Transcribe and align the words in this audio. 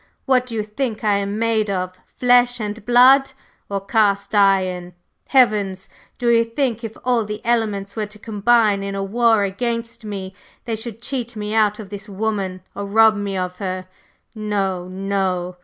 What 0.25 0.47
do 0.47 0.55
you 0.55 0.63
think 0.63 1.03
I 1.03 1.17
am 1.17 1.37
made 1.37 1.69
of? 1.69 1.95
Flesh 2.17 2.59
and 2.59 2.83
blood, 2.87 3.33
or 3.69 3.79
cast 3.85 4.33
iron? 4.33 4.93
Heavens! 5.27 5.89
Do 6.17 6.29
you 6.29 6.43
think 6.43 6.83
if 6.83 6.97
all 7.05 7.23
the 7.23 7.39
elements 7.45 7.95
were 7.95 8.07
to 8.07 8.17
combine 8.17 8.81
in 8.81 8.95
a 8.95 9.03
war 9.03 9.43
against 9.43 10.03
me, 10.03 10.33
they 10.65 10.75
should 10.75 11.03
cheat 11.03 11.35
me 11.35 11.53
out 11.53 11.77
of 11.77 11.91
this 11.91 12.09
woman 12.09 12.61
or 12.73 12.85
rob 12.87 13.15
me 13.15 13.37
of 13.37 13.57
her? 13.57 13.85
No, 14.33 14.87
no! 14.87 15.57